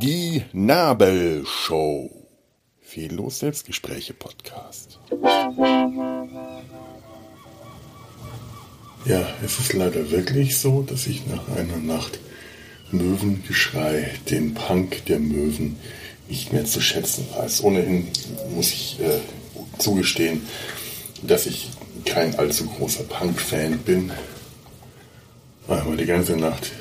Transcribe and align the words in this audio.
Die 0.00 0.42
Nabelshow. 0.52 2.10
Fehllos 2.80 3.38
Selbstgespräche 3.38 4.12
Podcast. 4.12 4.98
Ja, 9.06 9.26
es 9.42 9.58
ist 9.58 9.72
leider 9.72 10.10
wirklich 10.10 10.58
so, 10.58 10.82
dass 10.82 11.06
ich 11.06 11.26
nach 11.26 11.48
einer 11.56 11.78
Nacht 11.78 12.18
Möwengeschrei, 12.90 14.10
den 14.28 14.52
Punk 14.52 15.06
der 15.06 15.20
Möwen, 15.20 15.78
nicht 16.28 16.52
mehr 16.52 16.66
zu 16.66 16.82
schätzen 16.82 17.26
weiß. 17.34 17.64
Ohnehin 17.64 18.08
muss 18.54 18.72
ich 18.72 19.00
äh, 19.00 19.20
zugestehen, 19.78 20.42
dass 21.22 21.46
ich 21.46 21.70
kein 22.04 22.38
allzu 22.38 22.66
großer 22.66 23.04
Punk-Fan 23.04 23.78
bin. 23.78 24.12
Aber 25.68 25.96
die 25.96 26.06
ganze 26.06 26.36
Nacht 26.36 26.72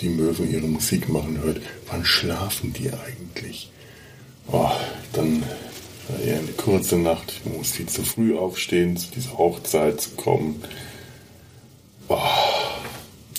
die 0.00 0.08
Möwen 0.08 0.50
ihre 0.50 0.66
Musik 0.66 1.08
machen 1.08 1.38
hört, 1.42 1.60
wann 1.86 2.04
schlafen 2.04 2.72
die 2.72 2.90
eigentlich? 2.90 3.70
Oh, 4.50 4.70
dann 5.12 5.42
eher 6.24 6.38
eine 6.38 6.52
kurze 6.56 6.96
Nacht. 6.96 7.32
Ich 7.44 7.52
muss 7.52 7.72
viel 7.72 7.86
zu 7.86 8.02
früh 8.02 8.36
aufstehen, 8.36 8.96
zu 8.96 9.10
dieser 9.12 9.38
Hochzeit 9.38 10.00
zu 10.00 10.10
kommen. 10.10 10.62
Oh, 12.08 12.18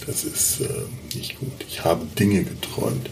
das 0.06 0.24
ist 0.24 0.62
äh, 0.62 1.16
nicht 1.16 1.40
gut. 1.40 1.66
Ich 1.68 1.84
habe 1.84 2.06
Dinge 2.18 2.44
geträumt. 2.44 3.10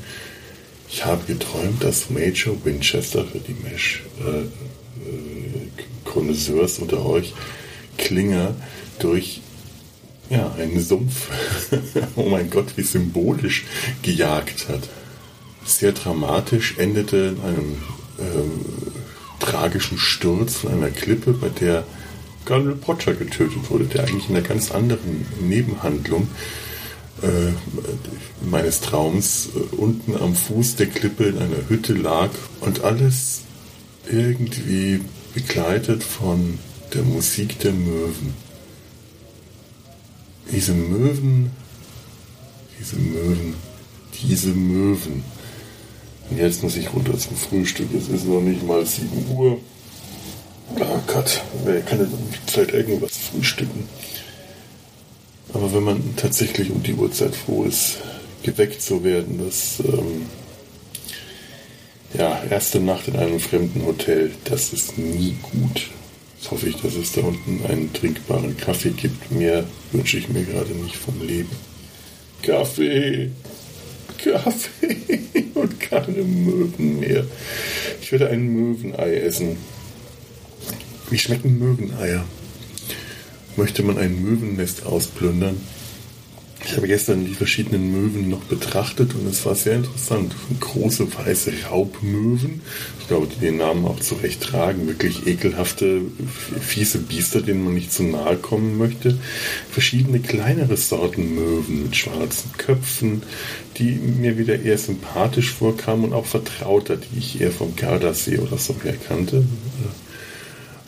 Ich 0.89 1.05
habe 1.05 1.23
geträumt, 1.25 1.83
dass 1.83 2.09
Major 2.09 2.55
Winchester 2.63 3.25
für 3.25 3.39
die 3.39 3.53
Mesh 3.53 4.03
äh, 4.19 4.41
äh, 4.41 5.67
unter 6.79 7.05
euch 7.05 7.33
Klinger 8.01 8.55
durch 8.99 9.41
ja, 10.29 10.51
einen 10.57 10.79
Sumpf, 10.79 11.29
oh 12.15 12.29
mein 12.29 12.49
Gott, 12.49 12.77
wie 12.77 12.83
symbolisch 12.83 13.65
gejagt 14.01 14.67
hat. 14.69 14.89
Sehr 15.65 15.91
dramatisch 15.91 16.75
endete 16.77 17.35
in 17.35 17.41
einem 17.41 17.71
äh, 18.17 19.43
tragischen 19.43 19.97
Sturz 19.97 20.55
von 20.57 20.73
einer 20.73 20.89
Klippe, 20.89 21.33
bei 21.33 21.49
der 21.49 21.83
Colonel 22.45 22.75
Potter 22.75 23.13
getötet 23.13 23.69
wurde, 23.69 23.85
der 23.85 24.03
eigentlich 24.03 24.29
in 24.29 24.35
einer 24.35 24.47
ganz 24.47 24.71
anderen 24.71 25.25
Nebenhandlung 25.41 26.27
äh, 27.21 27.51
meines 28.43 28.81
Traums 28.81 29.49
äh, 29.55 29.75
unten 29.75 30.15
am 30.15 30.33
Fuß 30.33 30.77
der 30.77 30.87
Klippe 30.87 31.25
in 31.25 31.37
einer 31.37 31.69
Hütte 31.69 31.93
lag 31.93 32.29
und 32.61 32.83
alles 32.83 33.41
irgendwie 34.09 35.01
begleitet 35.33 36.03
von 36.03 36.57
der 36.93 37.03
Musik 37.03 37.59
der 37.59 37.73
Möwen. 37.73 38.33
Diese 40.51 40.73
Möwen, 40.73 41.51
diese 42.79 42.97
Möwen, 42.97 43.55
diese 44.21 44.49
Möwen. 44.49 45.23
Und 46.29 46.37
jetzt 46.37 46.63
muss 46.63 46.75
ich 46.75 46.93
runter 46.93 47.17
zum 47.17 47.35
Frühstück. 47.35 47.93
Es 47.93 48.09
ist 48.09 48.25
noch 48.25 48.41
nicht 48.41 48.65
mal 48.65 48.85
7 48.85 49.07
Uhr. 49.29 49.57
Oh 50.79 50.99
Gott, 51.07 51.41
wer 51.65 51.81
kann 51.81 51.99
denn 51.99 52.07
um 52.07 52.29
die 52.31 52.51
Zeit 52.51 52.73
irgendwas 52.73 53.17
frühstücken? 53.17 53.87
Aber 55.53 55.73
wenn 55.73 55.83
man 55.83 56.15
tatsächlich 56.15 56.71
um 56.71 56.81
die 56.81 56.93
Uhrzeit 56.93 57.35
froh 57.35 57.65
ist, 57.65 57.97
geweckt 58.43 58.81
zu 58.81 59.03
werden, 59.03 59.41
das 59.45 59.81
ähm, 59.85 60.25
ja, 62.13 62.43
erste 62.49 62.79
Nacht 62.79 63.07
in 63.07 63.17
einem 63.17 63.39
fremden 63.39 63.85
Hotel, 63.85 64.31
das 64.45 64.73
ist 64.73 64.97
nie 64.97 65.35
gut. 65.41 65.89
Jetzt 66.41 66.49
hoffe 66.49 66.69
ich, 66.69 66.75
dass 66.77 66.95
es 66.95 67.11
da 67.11 67.21
unten 67.21 67.63
einen 67.67 67.93
trinkbaren 67.93 68.57
Kaffee 68.57 68.89
gibt. 68.89 69.31
Mehr 69.31 69.63
wünsche 69.91 70.17
ich 70.17 70.27
mir 70.27 70.43
gerade 70.43 70.71
nicht 70.71 70.95
vom 70.95 71.21
Leben. 71.21 71.51
Kaffee! 72.41 73.29
Kaffee 74.17 75.19
und 75.53 75.79
keine 75.79 76.23
Möwen 76.23 76.99
mehr. 76.99 77.27
Ich 78.01 78.11
werde 78.11 78.29
ein 78.29 78.47
Möwenei 78.55 79.17
essen. 79.17 79.55
Wie 81.11 81.19
schmecken 81.19 81.59
Möweneier? 81.59 82.25
Möchte 83.55 83.83
man 83.83 83.99
ein 83.99 84.19
Möwennest 84.19 84.83
ausplündern? 84.83 85.61
Ich 86.71 86.77
habe 86.77 86.87
gestern 86.87 87.25
die 87.25 87.33
verschiedenen 87.33 87.91
Möwen 87.91 88.29
noch 88.29 88.45
betrachtet 88.45 89.13
und 89.13 89.27
es 89.27 89.45
war 89.45 89.55
sehr 89.55 89.75
interessant. 89.75 90.33
Große 90.61 91.05
weiße 91.17 91.51
Raubmöwen, 91.69 92.61
ich 93.01 93.07
glaube, 93.09 93.27
die 93.27 93.41
den 93.41 93.57
Namen 93.57 93.83
auch 93.83 93.99
zu 93.99 94.15
Recht 94.15 94.41
tragen, 94.41 94.87
wirklich 94.87 95.27
ekelhafte, 95.27 95.99
fiese 96.61 96.99
Biester, 96.99 97.41
denen 97.41 97.65
man 97.65 97.73
nicht 97.73 97.91
zu 97.91 98.03
nahe 98.03 98.37
kommen 98.37 98.77
möchte. 98.77 99.17
Verschiedene 99.69 100.21
kleinere 100.21 100.77
Sorten 100.77 101.35
Möwen 101.35 101.83
mit 101.83 101.97
schwarzen 101.97 102.53
Köpfen, 102.57 103.23
die 103.77 103.91
mir 103.91 104.37
wieder 104.37 104.61
eher 104.61 104.77
sympathisch 104.77 105.51
vorkamen 105.51 106.05
und 106.05 106.13
auch 106.13 106.25
vertrauter, 106.25 106.95
die 106.95 107.19
ich 107.19 107.41
eher 107.41 107.51
vom 107.51 107.75
Gardasee 107.75 108.37
oder 108.37 108.57
so 108.57 108.77
her 108.81 108.95
kannte. 108.95 109.43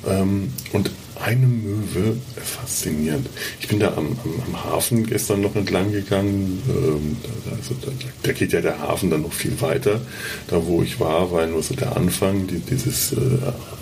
Ähm, 0.07 0.53
und 0.71 0.91
eine 1.23 1.45
Möwe, 1.45 2.17
faszinierend. 2.35 3.27
Ich 3.59 3.67
bin 3.67 3.79
da 3.79 3.93
am, 3.95 4.17
am, 4.23 4.43
am 4.45 4.63
Hafen 4.63 5.05
gestern 5.05 5.41
noch 5.41 5.55
entlang 5.55 5.91
gegangen. 5.91 6.61
Ähm, 6.67 7.17
da, 7.45 7.55
also 7.55 7.75
da, 7.81 7.91
da, 8.23 8.31
geht 8.33 8.51
ja 8.51 8.61
der 8.61 8.79
Hafen 8.79 9.09
dann 9.09 9.21
noch 9.21 9.31
viel 9.31 9.59
weiter. 9.61 10.01
Da, 10.47 10.65
wo 10.65 10.83
ich 10.83 10.99
war, 10.99 11.31
war 11.31 11.47
nur 11.47 11.63
so 11.63 11.75
der 11.75 11.95
Anfang, 11.95 12.47
die, 12.47 12.59
dieses 12.59 13.13
äh, 13.13 13.17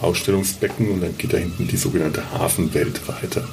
Ausstellungsbecken 0.02 0.90
und 0.92 1.02
dann 1.02 1.18
geht 1.18 1.34
da 1.34 1.38
hinten 1.38 1.68
die 1.68 1.78
sogenannte 1.78 2.32
Hafenwelt 2.32 3.08
weiter. 3.08 3.48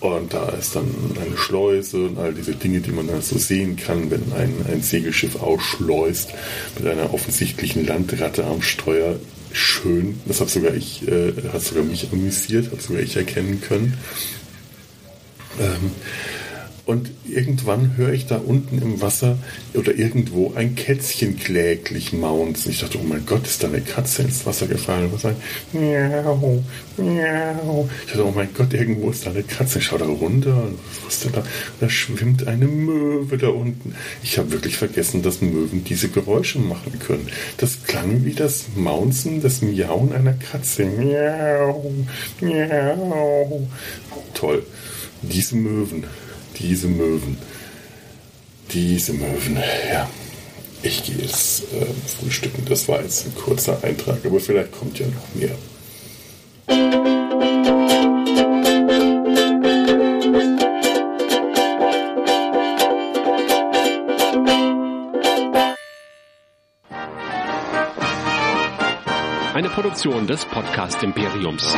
Und 0.00 0.34
da 0.34 0.48
ist 0.48 0.74
dann 0.74 0.90
eine 1.20 1.36
Schleuse 1.36 2.06
und 2.06 2.18
all 2.18 2.32
diese 2.32 2.54
Dinge, 2.54 2.80
die 2.80 2.90
man 2.90 3.06
dann 3.06 3.22
so 3.22 3.38
sehen 3.38 3.76
kann, 3.76 4.10
wenn 4.10 4.32
ein, 4.32 4.54
ein 4.68 4.82
Segelschiff 4.82 5.36
ausschleust 5.36 6.30
mit 6.76 6.88
einer 6.88 7.14
offensichtlichen 7.14 7.86
Landratte 7.86 8.44
am 8.44 8.62
Steuer 8.62 9.16
schön. 9.52 10.20
Das 10.26 10.40
hat 10.40 10.50
sogar 10.50 10.74
ich, 10.74 11.06
äh, 11.08 11.32
hat 11.52 11.62
sogar 11.62 11.84
mich 11.84 12.10
amüsiert, 12.12 12.70
hat 12.72 12.82
sogar 12.82 13.02
ich 13.02 13.16
erkennen 13.16 13.60
können. 13.60 13.94
Ähm, 15.60 15.92
und 16.84 17.10
irgendwann 17.24 17.96
höre 17.96 18.12
ich 18.12 18.26
da 18.26 18.38
unten 18.38 18.82
im 18.82 19.00
Wasser 19.00 19.38
oder 19.74 19.94
irgendwo 19.94 20.52
ein 20.54 20.74
Kätzchen 20.74 21.38
kläglich 21.38 22.12
maunzen. 22.12 22.72
Ich 22.72 22.80
dachte, 22.80 22.98
oh 23.00 23.06
mein 23.06 23.24
Gott, 23.24 23.46
ist 23.46 23.62
da 23.62 23.68
eine 23.68 23.80
Katze 23.80 24.22
ins 24.22 24.44
Wasser 24.46 24.66
gefallen? 24.66 25.08
Und 25.12 25.20
sagen, 25.20 25.36
miau, 25.72 26.64
miau. 26.96 27.88
Ich 28.04 28.12
dachte, 28.12 28.26
oh 28.26 28.32
mein 28.34 28.48
Gott, 28.52 28.74
irgendwo 28.74 29.10
ist 29.10 29.24
da 29.24 29.30
eine 29.30 29.44
Katze. 29.44 29.78
Ich 29.78 29.84
schaue 29.84 30.00
da 30.00 30.06
runter 30.06 30.64
und 30.64 30.78
was 31.04 31.14
ist 31.14 31.24
denn 31.26 31.32
da? 31.32 31.44
Da 31.78 31.88
schwimmt 31.88 32.48
eine 32.48 32.66
Möwe 32.66 33.38
da 33.38 33.48
unten. 33.48 33.94
Ich 34.24 34.38
habe 34.38 34.50
wirklich 34.50 34.76
vergessen, 34.76 35.22
dass 35.22 35.40
Möwen 35.40 35.84
diese 35.84 36.08
Geräusche 36.08 36.58
machen 36.58 36.98
können. 36.98 37.28
Das 37.58 37.84
klang 37.84 38.24
wie 38.24 38.34
das 38.34 38.64
Maunzen, 38.74 39.40
das 39.40 39.62
Miauen 39.62 40.12
einer 40.12 40.34
Katze. 40.34 40.84
Miau, 40.86 41.92
miau. 42.40 43.68
Toll. 44.34 44.64
Diese 45.22 45.54
Möwen 45.54 46.04
diese 46.62 46.88
Möwen. 46.88 47.36
Diese 48.72 49.12
Möwen, 49.12 49.56
ja. 49.90 50.08
Ich 50.82 51.04
gehe 51.04 51.16
jetzt 51.16 51.64
äh, 51.72 51.86
frühstücken. 52.18 52.64
Das 52.68 52.88
war 52.88 53.02
jetzt 53.02 53.26
ein 53.26 53.34
kurzer 53.34 53.82
Eintrag, 53.84 54.24
aber 54.24 54.40
vielleicht 54.40 54.72
kommt 54.72 54.98
ja 54.98 55.06
noch 55.06 55.34
mehr. 55.34 55.56
Eine 69.54 69.68
Produktion 69.68 70.26
des 70.26 70.44
Podcast 70.46 71.02
Imperiums. 71.02 71.76